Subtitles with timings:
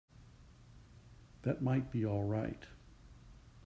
[1.43, 2.65] That might be all right.